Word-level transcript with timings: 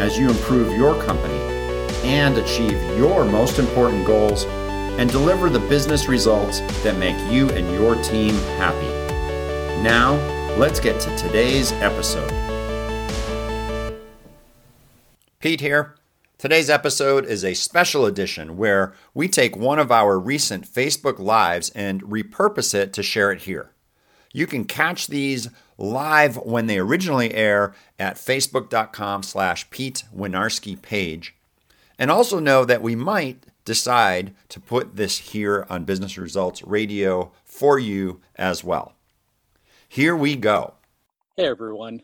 as 0.00 0.18
you 0.18 0.30
improve 0.30 0.74
your 0.74 0.98
company 1.02 1.38
and 2.04 2.38
achieve 2.38 2.82
your 2.96 3.22
most 3.22 3.58
important 3.58 4.06
goals 4.06 4.46
and 4.98 5.10
deliver 5.10 5.50
the 5.50 5.60
business 5.60 6.08
results 6.08 6.60
that 6.82 6.96
make 6.96 7.18
you 7.30 7.50
and 7.50 7.70
your 7.74 7.94
team 8.02 8.34
happy. 8.56 8.88
Now, 9.82 10.14
let's 10.56 10.80
get 10.80 10.98
to 11.02 11.14
today's 11.18 11.72
episode. 11.72 12.30
Pete 15.38 15.60
here. 15.60 15.96
Today's 16.38 16.70
episode 16.70 17.26
is 17.26 17.44
a 17.44 17.52
special 17.52 18.06
edition 18.06 18.56
where 18.56 18.94
we 19.12 19.28
take 19.28 19.54
one 19.54 19.78
of 19.78 19.92
our 19.92 20.18
recent 20.18 20.66
Facebook 20.66 21.18
Lives 21.18 21.68
and 21.74 22.02
repurpose 22.02 22.72
it 22.72 22.94
to 22.94 23.02
share 23.02 23.30
it 23.30 23.42
here. 23.42 23.72
You 24.32 24.46
can 24.46 24.64
catch 24.64 25.08
these 25.08 25.50
live 25.80 26.36
when 26.36 26.66
they 26.66 26.78
originally 26.78 27.34
air 27.34 27.74
at 27.98 28.16
facebook.com 28.16 29.22
slash 29.22 29.68
Pete 29.70 30.04
Winiarski 30.14 30.80
page. 30.80 31.34
And 31.98 32.10
also 32.10 32.38
know 32.38 32.64
that 32.64 32.82
we 32.82 32.94
might 32.94 33.44
decide 33.64 34.34
to 34.48 34.60
put 34.60 34.96
this 34.96 35.18
here 35.18 35.66
on 35.68 35.84
Business 35.84 36.16
Results 36.18 36.62
Radio 36.62 37.32
for 37.44 37.78
you 37.78 38.20
as 38.36 38.62
well. 38.62 38.94
Here 39.88 40.16
we 40.16 40.36
go. 40.36 40.74
Hey 41.36 41.46
everyone. 41.46 42.02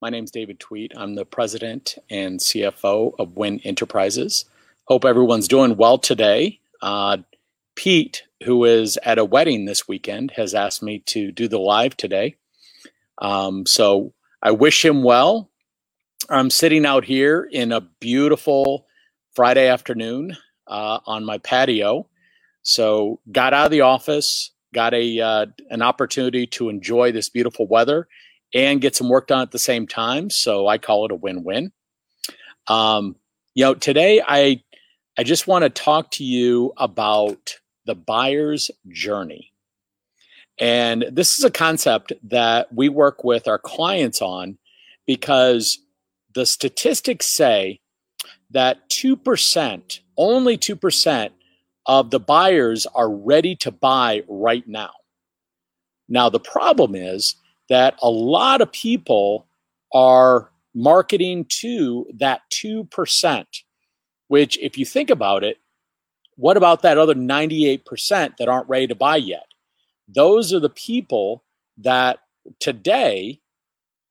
My 0.00 0.10
name 0.10 0.24
is 0.24 0.30
David 0.30 0.60
Tweet. 0.60 0.92
I'm 0.96 1.14
the 1.14 1.24
president 1.24 1.96
and 2.10 2.38
CFO 2.38 3.14
of 3.18 3.36
Win 3.36 3.60
Enterprises. 3.64 4.44
Hope 4.84 5.04
everyone's 5.04 5.48
doing 5.48 5.76
well 5.76 5.96
today. 5.96 6.60
Uh, 6.82 7.18
Pete, 7.74 8.24
who 8.44 8.64
is 8.64 8.98
at 9.02 9.18
a 9.18 9.24
wedding 9.24 9.64
this 9.64 9.88
weekend, 9.88 10.32
has 10.36 10.54
asked 10.54 10.82
me 10.82 11.00
to 11.06 11.32
do 11.32 11.48
the 11.48 11.58
live 11.58 11.96
today. 11.96 12.36
Um, 13.18 13.66
so 13.66 14.12
I 14.42 14.50
wish 14.50 14.84
him 14.84 15.02
well. 15.02 15.50
I'm 16.28 16.50
sitting 16.50 16.86
out 16.86 17.04
here 17.04 17.48
in 17.50 17.72
a 17.72 17.80
beautiful 17.80 18.86
Friday 19.34 19.68
afternoon 19.68 20.36
uh, 20.66 21.00
on 21.06 21.24
my 21.24 21.38
patio. 21.38 22.08
So 22.62 23.20
got 23.30 23.52
out 23.52 23.66
of 23.66 23.70
the 23.70 23.82
office, 23.82 24.52
got 24.72 24.94
a 24.94 25.20
uh, 25.20 25.46
an 25.70 25.82
opportunity 25.82 26.46
to 26.48 26.68
enjoy 26.68 27.12
this 27.12 27.28
beautiful 27.28 27.66
weather 27.66 28.08
and 28.54 28.80
get 28.80 28.96
some 28.96 29.08
work 29.08 29.26
done 29.26 29.42
at 29.42 29.50
the 29.50 29.58
same 29.58 29.86
time. 29.86 30.30
So 30.30 30.66
I 30.66 30.78
call 30.78 31.04
it 31.04 31.12
a 31.12 31.16
win-win. 31.16 31.72
Um, 32.68 33.16
you 33.54 33.64
know, 33.64 33.74
today 33.74 34.22
I 34.26 34.62
I 35.18 35.22
just 35.22 35.46
want 35.46 35.64
to 35.64 35.70
talk 35.70 36.10
to 36.12 36.24
you 36.24 36.72
about 36.76 37.56
the 37.86 37.94
buyer's 37.94 38.70
journey. 38.88 39.52
And 40.58 41.06
this 41.10 41.38
is 41.38 41.44
a 41.44 41.50
concept 41.50 42.12
that 42.24 42.72
we 42.72 42.88
work 42.88 43.24
with 43.24 43.48
our 43.48 43.58
clients 43.58 44.22
on 44.22 44.58
because 45.06 45.78
the 46.34 46.46
statistics 46.46 47.26
say 47.26 47.80
that 48.50 48.88
2%, 48.90 50.00
only 50.16 50.56
2% 50.56 51.30
of 51.86 52.10
the 52.10 52.20
buyers 52.20 52.86
are 52.94 53.10
ready 53.10 53.56
to 53.56 53.70
buy 53.70 54.22
right 54.28 54.66
now. 54.66 54.90
Now, 56.08 56.28
the 56.28 56.40
problem 56.40 56.94
is 56.94 57.36
that 57.68 57.96
a 58.02 58.10
lot 58.10 58.60
of 58.60 58.70
people 58.72 59.46
are 59.92 60.50
marketing 60.74 61.46
to 61.48 62.06
that 62.18 62.42
2%, 62.50 63.44
which, 64.28 64.58
if 64.58 64.76
you 64.78 64.84
think 64.84 65.10
about 65.10 65.44
it, 65.44 65.58
what 66.36 66.56
about 66.56 66.82
that 66.82 66.98
other 66.98 67.14
98% 67.14 68.36
that 68.36 68.48
aren't 68.48 68.68
ready 68.68 68.86
to 68.86 68.94
buy 68.94 69.16
yet? 69.16 69.46
Those 70.08 70.52
are 70.52 70.60
the 70.60 70.70
people 70.70 71.44
that 71.78 72.18
today 72.60 73.40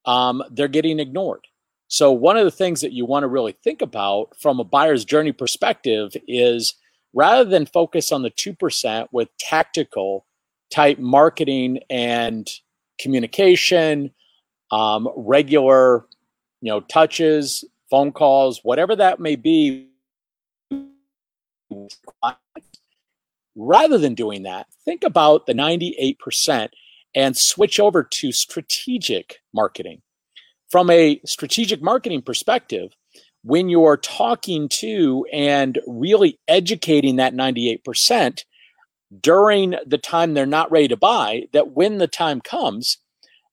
um, 0.06 0.44
they're 0.50 0.68
getting 0.68 1.00
ignored. 1.00 1.46
So, 1.88 2.12
one 2.12 2.38
of 2.38 2.46
the 2.46 2.52
things 2.52 2.82
that 2.82 2.94
you 2.94 3.06
want 3.06 3.24
to 3.24 3.28
really 3.28 3.56
think 3.64 3.82
about 3.82 4.36
from 4.40 4.60
a 4.60 4.64
buyer's 4.64 5.06
journey 5.06 5.32
perspective 5.32 6.14
is 6.28 6.74
rather 7.14 7.48
than 7.48 7.68
focus 7.68 8.12
on 8.12 8.24
the 8.24 8.32
2% 8.32 9.08
with 9.12 9.30
tactical 9.38 10.26
type 10.72 10.98
marketing 10.98 11.80
and 11.90 12.50
communication, 13.00 14.12
um, 14.72 15.08
regular, 15.16 16.06
you 16.62 16.72
know, 16.72 16.80
touches, 16.82 17.64
phone 17.92 18.12
calls, 18.12 18.62
whatever 18.64 18.96
that 18.96 19.20
may 19.20 19.36
be 19.36 19.88
Rather 23.56 23.98
than 23.98 24.16
doing 24.16 24.44
that, 24.44 24.68
think 24.84 25.04
about 25.04 25.46
the 25.46 25.54
98% 25.54 26.70
and 27.16 27.38
switch 27.38 27.80
over 27.80 28.04
to 28.04 28.32
strategic 28.32 29.40
marketing. 29.54 30.02
From 30.72 30.90
a 30.90 31.22
strategic 31.26 31.82
marketing 31.82 32.24
perspective, 32.24 32.94
when 33.44 33.70
you're 33.70 33.98
talking 33.98 34.70
to 34.70 35.26
and 35.32 35.80
really 35.86 36.40
educating 36.48 37.18
that 37.18 37.36
98% 37.36 38.44
during 39.22 39.76
the 39.86 39.98
time 40.00 40.34
they're 40.34 40.46
not 40.46 40.72
ready 40.72 40.88
to 40.88 40.98
buy, 40.98 41.44
that 41.52 41.72
when 41.74 42.00
the 42.00 42.08
time 42.08 42.42
comes, 42.42 42.98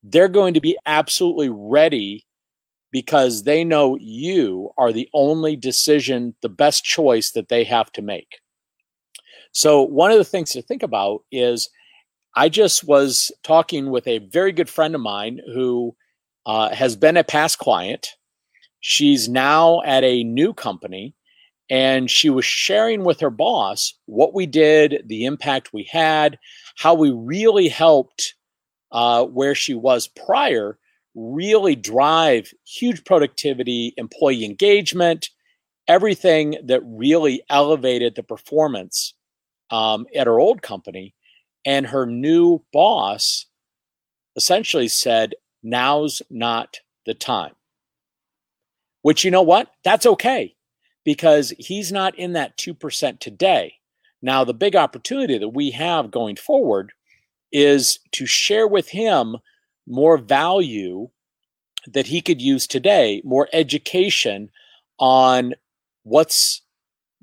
they're 0.03 0.29
going 0.29 0.55
to 0.55 0.61
be 0.61 0.79
absolutely 0.87 1.51
ready 1.51 2.25
because 2.93 3.45
they 3.45 3.65
know 3.65 3.97
you 4.01 4.71
are 4.77 4.93
the 4.93 5.09
only 5.15 5.57
decision, 5.57 6.35
the 6.43 6.49
best 6.49 6.85
choice 6.85 7.33
that 7.33 7.49
they 7.49 7.65
have 7.65 7.93
to 7.93 8.03
make. 8.03 8.41
So, 9.53 9.83
one 9.83 10.11
of 10.11 10.19
the 10.19 10.25
things 10.25 10.51
to 10.53 10.63
think 10.63 10.83
about 10.83 11.23
is 11.33 11.69
I 12.37 12.49
just 12.49 12.85
was 12.85 13.33
talking 13.43 13.91
with 13.91 14.07
a 14.07 14.19
very 14.19 14.53
good 14.53 14.69
friend 14.69 14.95
of 14.95 15.01
mine 15.01 15.41
who 15.53 15.97
uh, 16.47 16.75
has 16.75 16.97
been 16.97 17.17
a 17.17 17.25
past 17.25 17.59
client. 17.59 18.09
She's 18.81 19.29
now 19.29 19.83
at 19.83 20.05
a 20.05 20.25
new 20.25 20.55
company, 20.55 21.15
and 21.69 22.11
she 22.11 22.31
was 22.31 22.45
sharing 22.45 23.05
with 23.05 23.21
her 23.21 23.31
boss 23.31 23.95
what 24.07 24.35
we 24.35 24.47
did, 24.47 25.03
the 25.07 25.25
impact 25.25 25.73
we 25.73 25.85
had, 25.91 26.39
how 26.77 26.95
we 26.95 27.11
really 27.11 27.69
helped 27.69 28.35
uh, 28.93 29.25
where 29.25 29.55
she 29.55 29.75
was 29.75 30.09
prior 30.09 30.79
really 31.15 31.77
drive 31.77 32.53
huge 32.67 33.05
productivity, 33.05 33.95
employee 33.97 34.45
engagement, 34.45 35.31
everything 35.89 36.57
that 36.65 36.83
really 36.85 37.43
elevated 37.51 38.15
the 38.15 38.23
performance 38.23 39.15
um, 39.71 40.07
at 40.15 40.27
her 40.27 40.39
old 40.39 40.63
company. 40.63 41.15
And 41.65 41.87
her 41.87 42.07
new 42.07 42.63
boss 42.73 43.47
essentially 44.37 44.89
said, 44.89 45.35
Now's 45.63 46.23
not 46.31 46.81
the 47.07 47.15
time. 47.15 47.55
Which, 49.03 49.25
you 49.25 49.31
know 49.31 49.43
what? 49.43 49.71
That's 49.85 50.07
okay. 50.07 50.57
because 51.05 51.53
he's 51.59 51.91
not 51.93 52.19
in 52.19 52.33
that 52.35 52.57
2% 52.59 53.19
today. 53.21 53.75
Now, 54.23 54.45
the 54.45 54.55
big 54.55 54.77
opportunity 54.77 55.39
that 55.39 55.49
we 55.49 55.71
have 55.71 56.11
going 56.11 56.37
forward 56.37 56.93
is 57.53 57.99
to 58.13 58.27
share 58.27 58.69
with 58.69 58.91
him 58.91 59.37
more 59.87 60.19
value 60.19 61.09
that 61.87 62.07
he 62.07 62.21
could 62.21 62.41
use 62.41 62.67
today, 62.67 63.23
more 63.25 63.49
education 63.53 64.51
on 64.99 65.55
what's 66.03 66.63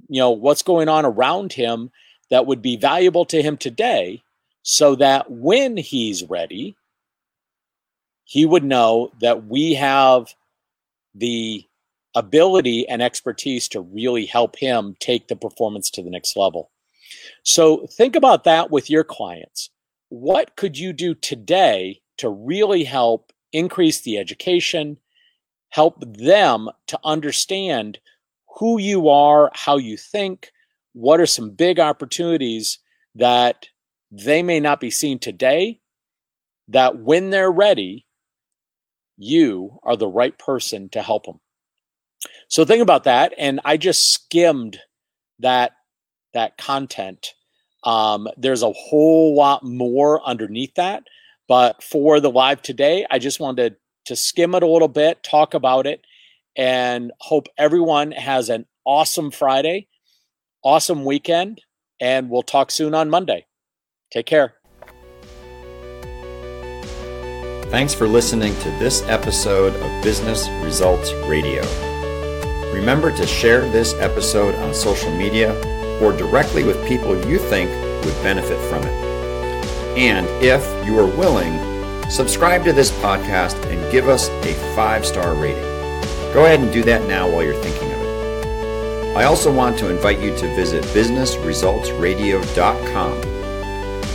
you 0.09 0.19
know 0.19 0.31
what's 0.31 0.61
going 0.61 0.87
on 0.87 1.05
around 1.05 1.53
him 1.53 1.89
that 2.29 2.45
would 2.45 2.61
be 2.61 2.77
valuable 2.77 3.25
to 3.25 3.41
him 3.41 3.57
today 3.57 4.21
so 4.61 4.95
that 4.95 5.29
when 5.29 5.75
he's 5.77 6.23
ready 6.25 6.75
he 8.27 8.45
would 8.45 8.63
know 8.63 9.09
that 9.21 9.47
we 9.47 9.73
have 9.73 10.27
the 11.15 11.63
ability 12.13 12.87
and 12.89 13.01
expertise 13.01 13.67
to 13.69 13.79
really 13.79 14.25
help 14.25 14.57
him 14.57 14.95
take 14.99 15.27
the 15.27 15.35
performance 15.35 15.89
to 15.89 16.03
the 16.03 16.09
next 16.09 16.35
level. 16.35 16.69
So 17.43 17.87
think 17.87 18.15
about 18.15 18.43
that 18.43 18.69
with 18.69 18.89
your 18.89 19.03
clients. 19.03 19.69
What 20.09 20.55
could 20.57 20.77
you 20.77 20.93
do 20.93 21.15
today 21.15 22.01
to 22.17 22.29
really 22.29 22.83
help 22.83 23.31
increase 23.53 24.01
the 24.01 24.17
education, 24.17 24.97
help 25.69 25.95
them 26.01 26.69
to 26.87 26.99
understand 27.03 27.99
who 28.57 28.79
you 28.79 29.09
are, 29.09 29.51
how 29.53 29.77
you 29.77 29.97
think, 29.97 30.51
what 30.93 31.19
are 31.19 31.27
some 31.27 31.51
big 31.51 31.79
opportunities 31.79 32.79
that 33.15 33.67
they 34.11 34.41
may 34.41 34.59
not 34.59 34.79
be 34.79 34.89
seeing 34.89 35.19
today, 35.19 35.79
that 36.67 36.97
when 36.97 37.29
they're 37.29 37.51
ready, 37.51 38.05
you 39.17 39.79
are 39.83 39.95
the 39.95 40.07
right 40.07 40.37
person 40.37 40.89
to 40.89 41.01
help 41.01 41.25
them. 41.25 41.39
So 42.47 42.65
think 42.65 42.81
about 42.81 43.03
that. 43.03 43.33
And 43.37 43.59
I 43.65 43.77
just 43.77 44.11
skimmed 44.11 44.79
that 45.39 45.73
that 46.33 46.57
content. 46.57 47.33
Um, 47.83 48.27
there's 48.37 48.63
a 48.63 48.71
whole 48.71 49.35
lot 49.35 49.63
more 49.63 50.21
underneath 50.27 50.75
that. 50.75 51.03
But 51.47 51.81
for 51.81 52.19
the 52.19 52.29
live 52.29 52.61
today, 52.61 53.05
I 53.09 53.19
just 53.19 53.39
wanted 53.39 53.77
to 54.05 54.15
skim 54.15 54.55
it 54.55 54.63
a 54.63 54.67
little 54.67 54.87
bit, 54.87 55.23
talk 55.23 55.53
about 55.53 55.87
it, 55.87 56.01
and 56.55 57.11
hope 57.19 57.47
everyone 57.57 58.11
has 58.11 58.49
an 58.49 58.65
awesome 58.85 59.31
Friday, 59.31 59.87
awesome 60.63 61.05
weekend, 61.05 61.61
and 61.99 62.29
we'll 62.29 62.41
talk 62.41 62.71
soon 62.71 62.93
on 62.93 63.09
Monday. 63.09 63.45
Take 64.11 64.25
care. 64.25 64.55
Thanks 67.69 67.93
for 67.93 68.07
listening 68.07 68.55
to 68.61 68.69
this 68.79 69.03
episode 69.03 69.75
of 69.75 70.03
Business 70.03 70.47
Results 70.63 71.11
Radio. 71.27 71.61
Remember 72.73 73.15
to 73.15 73.27
share 73.27 73.61
this 73.71 73.93
episode 73.95 74.55
on 74.55 74.73
social 74.73 75.11
media 75.11 75.53
or 76.01 76.13
directly 76.13 76.63
with 76.63 76.87
people 76.87 77.17
you 77.27 77.37
think 77.37 77.69
would 78.05 78.23
benefit 78.23 78.57
from 78.69 78.83
it. 78.83 79.06
And 79.97 80.27
if 80.43 80.63
you 80.85 80.99
are 80.99 81.07
willing, 81.07 81.59
subscribe 82.09 82.63
to 82.65 82.71
this 82.71 82.91
podcast 82.91 83.55
and 83.65 83.91
give 83.91 84.07
us 84.07 84.29
a 84.29 84.53
five 84.75 85.03
star 85.05 85.33
rating. 85.33 85.63
Go 86.33 86.45
ahead 86.45 86.59
and 86.59 86.71
do 86.71 86.83
that 86.83 87.07
now 87.07 87.27
while 87.27 87.41
you're 87.43 87.59
thinking 87.63 87.91
of 87.91 88.01
it. 88.01 88.07
I 89.17 89.23
also 89.23 89.51
want 89.51 89.79
to 89.79 89.89
invite 89.89 90.19
you 90.19 90.37
to 90.37 90.55
visit 90.55 90.83
businessresultsradio.com 90.83 93.37